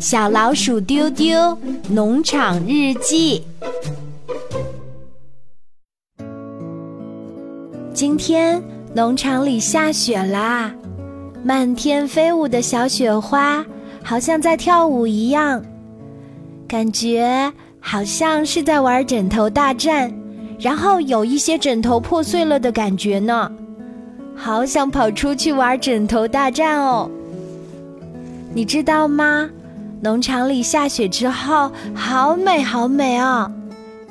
[0.00, 1.56] 小老鼠丢丢
[1.88, 3.42] 农场日记。
[7.92, 8.62] 今天
[8.94, 10.74] 农场里下雪啦，
[11.42, 13.64] 漫天飞舞的小雪花，
[14.04, 15.64] 好像在跳舞一样，
[16.68, 20.12] 感觉好像是在玩枕头大战，
[20.58, 23.50] 然后有一些枕头破碎了的感觉呢。
[24.34, 27.10] 好想跑出去玩枕头大战哦！
[28.52, 29.48] 你知道吗？
[30.00, 33.50] 农场里下雪之后，好美好美哦！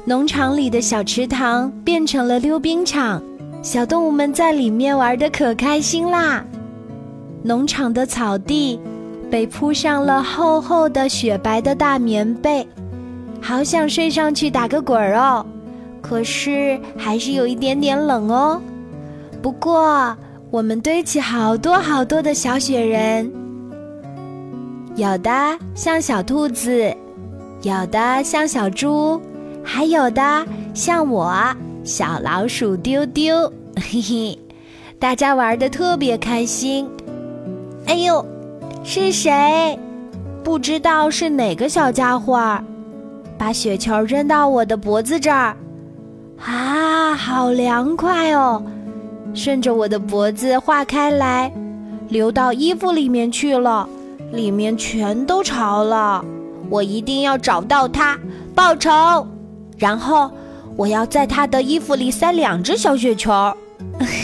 [0.04, 3.22] 农场里的小池塘变成了溜冰场，
[3.62, 6.44] 小动物们在里面玩的可开心啦。
[7.44, 8.80] 农场的草地
[9.30, 12.68] 被铺上了厚厚的雪白的大棉被，
[13.40, 15.46] 好想睡上去打个滚儿哦！
[16.02, 18.60] 可是还是有一点点冷哦。
[19.40, 20.18] 不过，
[20.50, 23.32] 我们堆起好多好多的小雪人，
[24.96, 25.32] 有的
[25.74, 26.96] 像小兔子，
[27.64, 29.22] 有的像小猪，
[29.62, 31.36] 还有的像我
[31.84, 34.40] 小老鼠丢丢，嘿嘿，
[34.98, 36.90] 大家玩的特别开心。
[37.88, 38.26] 哎呦，
[38.86, 39.78] 是谁？
[40.46, 42.64] 不知道是哪个小家伙儿，
[43.38, 45.58] 把雪球扔到我的脖子这儿，
[46.40, 48.64] 啊，好凉快哦！
[49.34, 51.52] 顺着我的脖子化开来，
[52.08, 53.90] 流到衣服里面去了，
[54.32, 56.24] 里面全都潮了。
[56.70, 58.18] 我一定要找到它
[58.56, 59.26] 报仇，
[59.78, 60.32] 然后
[60.76, 63.32] 我要在他的衣服里塞两只小雪球。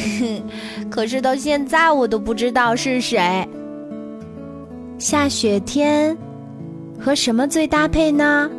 [0.89, 3.47] 可是到现在我都不知道是谁。
[4.97, 6.17] 下雪天
[6.99, 8.49] 和什么最搭配呢？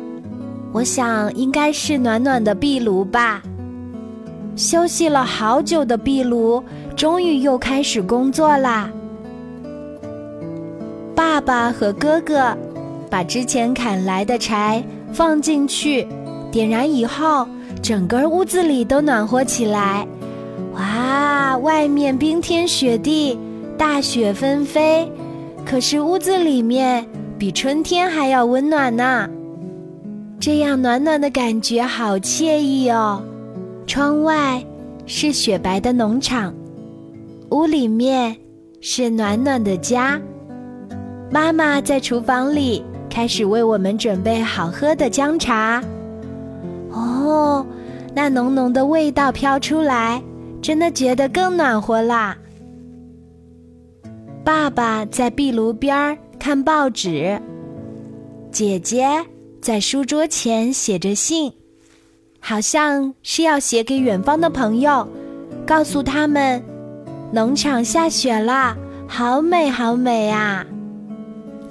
[0.71, 3.41] 我想应该是暖暖的壁炉吧。
[4.55, 6.63] 休息了好久的壁炉，
[6.95, 8.89] 终于又开始工作啦。
[11.33, 12.55] 爸爸和哥哥
[13.09, 16.07] 把之前砍来的柴放进去，
[16.51, 17.47] 点燃以后，
[17.81, 20.07] 整个屋子里都暖和起来。
[20.75, 23.35] 哇，外面冰天雪地，
[23.75, 25.11] 大雪纷飞，
[25.65, 27.03] 可是屋子里面
[27.39, 29.27] 比春天还要温暖呢。
[30.39, 33.23] 这样暖暖的感觉好惬意哦。
[33.87, 34.63] 窗外
[35.07, 36.53] 是雪白的农场，
[37.49, 38.37] 屋里面
[38.81, 40.21] 是暖暖的家。
[41.33, 45.83] 妈妈在厨房里开始为我们准备好喝的姜茶。
[46.91, 47.65] 哦，
[48.13, 50.21] 那浓浓的味道飘出来，
[50.61, 52.37] 真的觉得更暖和啦。
[54.43, 57.41] 爸爸在壁炉边看报纸，
[58.51, 59.03] 姐姐
[59.59, 61.51] 在书桌前写着信。
[62.39, 65.07] 好像是要写给远方的朋友，
[65.65, 66.63] 告诉他们，
[67.31, 68.77] 农场下雪了，
[69.07, 70.63] 好美好美啊！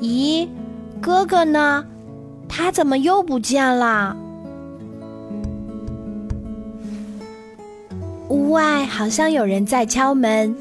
[0.03, 0.49] 咦，
[1.01, 1.85] 哥哥呢？
[2.49, 4.17] 他怎么又不见了？
[8.29, 10.53] 屋外好像有人在敲门，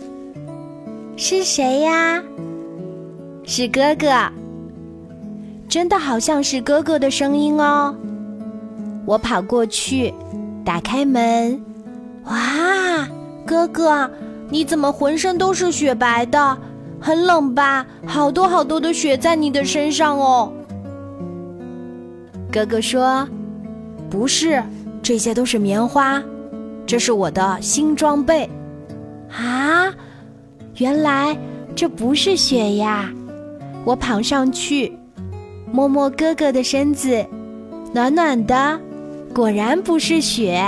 [1.18, 2.22] 是谁呀？
[3.44, 4.08] 是哥哥，
[5.68, 7.96] 真的好像是哥哥的声音哦。
[9.08, 10.14] 我跑过去，
[10.64, 11.60] 打开门，
[12.26, 13.08] 哇，
[13.44, 14.08] 哥哥，
[14.52, 16.58] 你怎么浑身都是雪白的？
[17.02, 17.86] 很冷吧？
[18.06, 20.54] 好多好多的雪在你的身上哦。
[22.52, 23.28] 哥哥说
[24.10, 24.64] ：“不是，
[25.02, 26.22] 这些都是棉花，
[26.86, 28.48] 这是我的新装备。”
[29.32, 29.92] 啊，
[30.78, 31.36] 原来
[31.76, 33.12] 这不是雪呀！
[33.84, 34.96] 我跑上去，
[35.72, 37.26] 摸摸哥哥的身子，
[37.94, 38.80] 暖暖的。
[39.34, 40.62] 果然不是雪，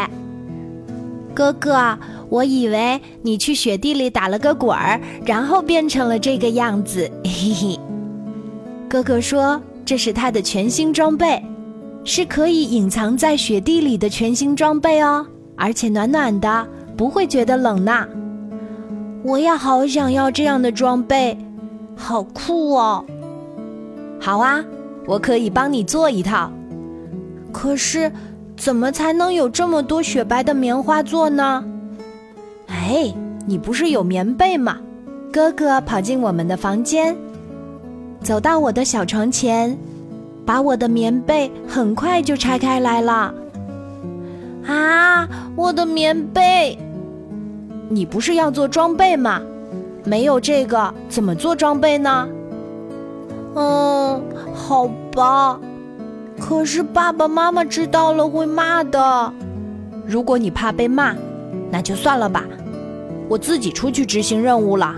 [1.34, 2.00] 哥哥，
[2.34, 7.08] 我以为你去雪地里打了个滚儿，然后变成了这个样子。
[7.24, 7.80] 嘿嘿，
[8.90, 11.40] 哥哥说这是他的全新装备，
[12.04, 15.24] 是可以隐藏在雪地里的全新装备哦，
[15.56, 16.68] 而且暖暖的，
[16.98, 18.08] 不会觉得冷呢。
[19.24, 21.38] 我也好想要这样的装备，
[21.96, 23.06] 好酷哦！
[24.20, 24.66] 好啊，
[25.06, 26.52] 我可以帮你做一套，
[27.52, 28.12] 可是。
[28.56, 31.66] 怎么才能有这么多雪白的棉花做呢？
[32.84, 33.14] 哎，
[33.46, 34.78] 你不是有棉被吗？
[35.32, 37.16] 哥哥跑进我们的房间，
[38.22, 39.78] 走到我的小床前，
[40.46, 43.34] 把我的棉被很快就拆开来了。
[44.68, 46.78] 啊，我的棉被！
[47.88, 49.42] 你不是要做装备吗？
[50.04, 52.28] 没有这个怎么做装备呢？
[53.56, 54.22] 嗯，
[54.54, 55.58] 好吧。
[56.38, 59.34] 可是爸爸妈妈知道了会骂的。
[60.06, 61.16] 如果你怕被骂，
[61.72, 62.44] 那就算了吧，
[63.30, 64.96] 我自己出去执行任务了。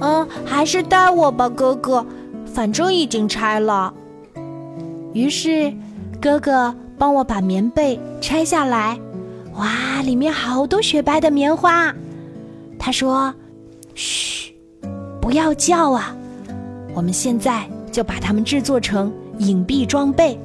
[0.00, 2.04] 嗯，还是带我吧，哥哥。
[2.52, 3.94] 反正已经拆了。
[5.12, 5.72] 于是，
[6.20, 8.98] 哥哥帮我把棉被拆下来，
[9.54, 11.94] 哇，里面好多雪白的棉花。
[12.76, 13.32] 他说
[13.94, 14.52] ：“嘘，
[15.20, 16.14] 不要叫啊！
[16.92, 20.36] 我们现在就把它们制作成隐蔽装备。”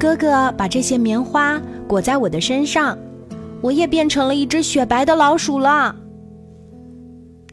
[0.00, 2.96] 哥哥把这些棉花裹在我的身上，
[3.64, 5.96] 我也变成了一只雪白的老鼠了。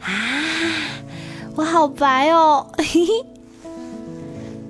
[0.01, 0.11] 啊，
[1.55, 2.67] 我好白哦！
[2.77, 3.13] 嘿嘿。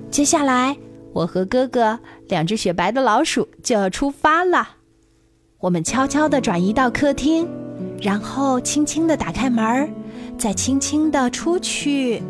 [0.08, 0.76] 接下来，
[1.12, 1.98] 我和哥哥
[2.28, 4.68] 两只雪白的老鼠就要出发了。
[5.58, 7.48] 我们悄悄地转移到客厅，
[8.00, 9.92] 然后轻轻地打开门，
[10.38, 12.22] 再轻轻地出去，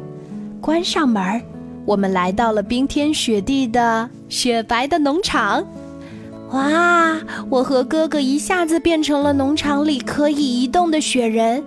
[0.59, 1.43] 关上门。
[1.85, 5.63] 我们来到了冰天雪地的雪白的农场，
[6.53, 7.19] 哇！
[7.51, 11.63] 我和哥哥一下子变成了农场里可以移动的雪人。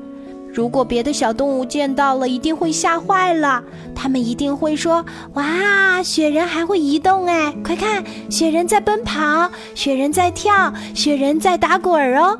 [0.54, 3.62] 如果别的小动物见到了，一定会吓坏了。
[3.94, 5.06] 他们一定会说
[5.36, 7.54] ：“哇，雪人还会移动哎！
[7.64, 12.40] 快看，雪人在奔跑，雪人在跳，雪人在打滚儿哦！”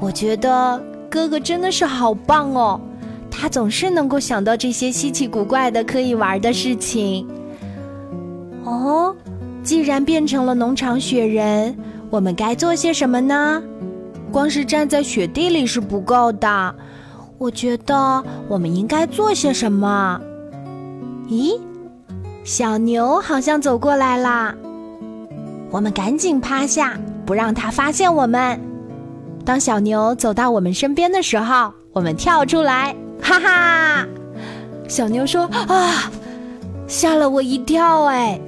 [0.00, 2.80] 我觉得哥哥真的是好棒哦。
[3.30, 7.26] 他总是能够想到这些稀奇古怪的可以玩的事情。
[8.64, 9.14] 哦，
[9.62, 11.76] 既然变成了农场雪人，
[12.10, 13.62] 我们该做些什么呢？
[14.32, 16.74] 光是站在雪地里是不够的。
[17.38, 20.20] 我觉得我们应该做些什么？
[21.28, 21.58] 咦，
[22.44, 24.54] 小牛好像走过来啦！
[25.70, 28.60] 我们赶紧趴下，不让它发现我们。
[29.44, 32.94] 当小牛走到我们身边的时候，我们跳出来。
[33.20, 34.06] 哈哈，
[34.88, 36.10] 小牛说：“啊，
[36.86, 38.40] 吓了我一跳哎！”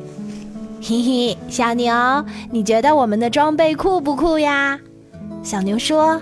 [0.87, 1.95] 嘿嘿，小牛，
[2.51, 4.79] 你觉得我们的装备酷不酷呀？
[5.43, 6.21] 小牛说：“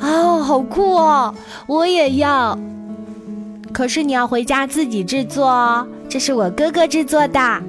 [0.00, 1.34] 哦，好酷哦，
[1.66, 2.58] 我也要。
[3.72, 7.62] 可是你要回家自己制作哦，这是我哥哥制作的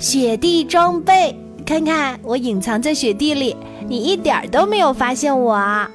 [0.00, 1.38] 雪地装备。
[1.64, 3.54] 看看我隐藏在雪地里，
[3.86, 5.88] 你一点都没有发现我啊。”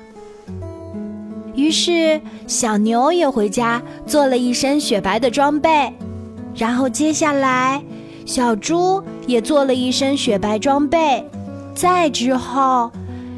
[1.55, 5.91] 于是，小牛也回家做了一身雪白的装备，
[6.55, 7.83] 然后接下来，
[8.25, 11.25] 小猪也做了一身雪白装备，
[11.73, 12.91] 再之后，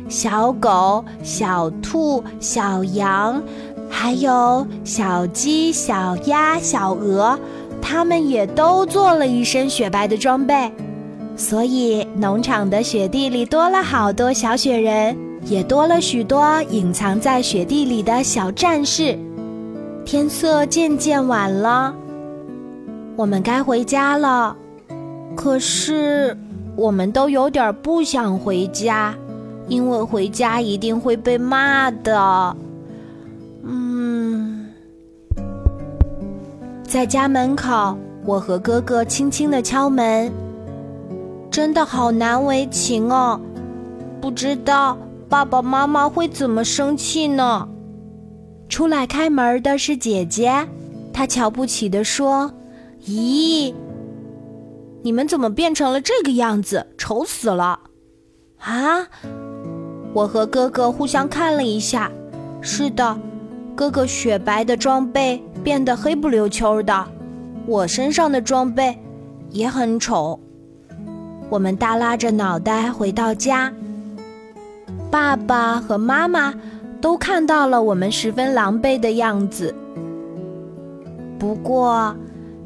[0.10, 3.42] 小狗、小兔、小羊，
[3.90, 7.40] 还有小鸡、小鸭、小鹅，
[7.81, 10.72] 它们也都做了一身雪白的装备，
[11.38, 15.16] 所以农场的雪地里多了好多小雪人。
[15.46, 19.19] 也多了许多隐藏在雪地里的小战士。
[20.06, 21.94] 天色渐渐晚了，
[23.18, 24.56] 我们该回家了。
[25.36, 26.38] 可是，
[26.76, 29.14] 我们都有点不想回家，
[29.68, 32.56] 因为回家一定会被骂的。
[33.64, 34.68] 嗯，
[36.84, 40.32] 在家门口，我和哥哥轻轻的敲门，
[41.50, 43.40] 真的好难为情哦，
[44.22, 44.98] 不知道。
[45.30, 47.68] 爸爸妈妈会怎么生气呢？
[48.70, 50.54] 出来开门的是姐姐，
[51.12, 52.52] 她瞧不起的说
[53.08, 53.74] ：“咦，
[55.04, 56.88] 你们怎么变成了这个样子？
[56.98, 57.80] 丑死了！”
[58.60, 59.06] 啊！
[60.14, 62.10] 我和哥哥互相看了一下，
[62.62, 63.20] 是的，
[63.76, 67.08] 哥哥雪白的装备变得黑不溜秋的，
[67.66, 68.98] 我身上的装备
[69.50, 70.40] 也很丑。
[71.50, 73.72] 我们耷拉着脑袋回到家。
[75.12, 76.54] 爸爸和妈妈
[77.01, 79.75] 都看到了我们十分狼狈的样子，
[81.38, 82.16] 不过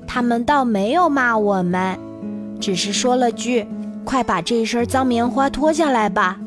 [0.05, 1.97] 他们倒没有骂我们，
[2.59, 3.65] 只是说了句
[4.03, 6.39] ：“快把这身脏棉花脱下来吧。”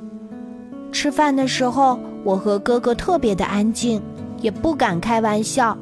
[0.93, 4.03] 吃饭的时候，我和哥哥特别的安静，
[4.41, 5.77] 也不敢开玩笑，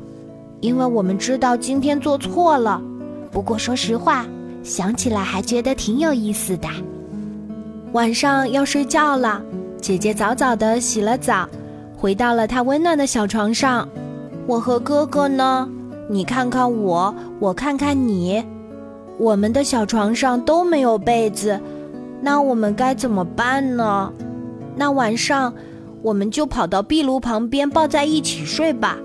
[0.61, 2.81] 因为我们知道今天做错了。
[3.31, 4.27] 不过说实话，
[4.63, 6.69] 想起来还觉得挺有意思的。
[7.93, 9.43] 晚上要睡觉了。
[9.81, 11.49] 姐姐早早的洗了澡，
[11.97, 13.89] 回到了她温暖的小床上。
[14.47, 15.69] 我和哥哥呢？
[16.11, 18.45] 你看看我，我看看你，
[19.19, 21.61] 我们的小床上都没有被子，
[22.21, 24.13] 那我们该怎么办呢？
[24.77, 25.53] 那晚上，
[26.03, 28.97] 我们就跑到壁炉旁边抱在一起睡吧。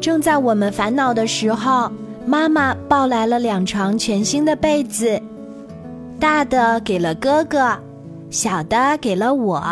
[0.00, 1.90] 正在我们烦恼的时候，
[2.24, 5.20] 妈妈抱来了两床全新的被子，
[6.20, 7.76] 大的给了哥哥。
[8.30, 9.62] 小的给了我，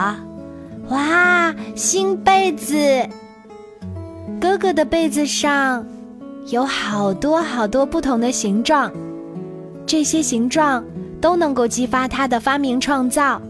[0.91, 2.77] 哇，新被子！
[4.39, 5.83] 哥哥的被子上
[6.49, 8.93] 有好多好多不同的形状，
[9.91, 10.85] 这些形状
[11.21, 13.43] 都能够激发他的发明创造。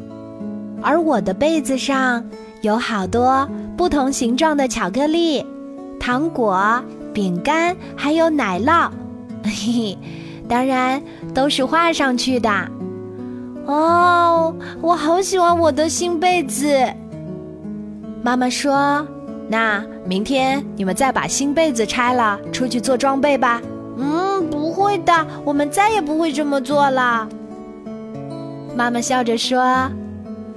[0.80, 2.24] 而我的被子上
[2.62, 5.44] 有好多不同形状的巧克力、
[6.00, 6.82] 糖果、
[7.12, 8.88] 饼干，还有奶酪，
[9.44, 9.98] 嘿嘿，
[10.48, 11.02] 当然
[11.34, 12.50] 都是画上去的。
[13.66, 16.66] 哦，我好喜欢我的新被子。
[18.22, 19.06] 妈妈说
[19.46, 23.60] ：“那明天你们再把新被子拆了，出去做装备吧。”
[24.90, 27.28] 会的，我们再也不会这么做了。
[28.74, 29.88] 妈妈笑着说：“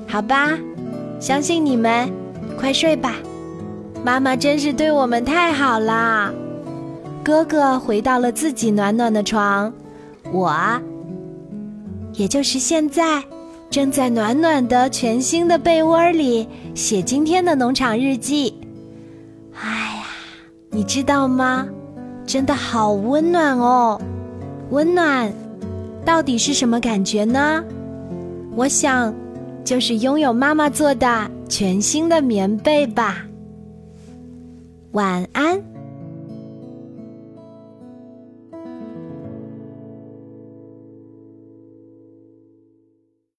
[0.09, 0.57] 好吧，
[1.19, 2.11] 相信你们，
[2.57, 3.13] 快睡吧。
[4.03, 6.33] 妈妈真是对我们太好了。”
[7.23, 9.71] 哥哥回到了自己暖暖的床，
[10.31, 10.51] 我，
[12.13, 13.23] 也就是现在，
[13.69, 18.59] 正在暖暖的全新的被窝里写今天的农场日记。
[19.61, 20.05] 哎呀，
[20.71, 21.67] 你知道吗？
[22.25, 24.01] 真的好温暖哦！
[24.73, 25.31] 温暖，
[26.03, 27.63] 到底是什么感觉呢？
[28.55, 29.13] 我想，
[29.63, 33.23] 就是拥有妈妈做的全新的棉被吧。
[34.93, 35.61] 晚安。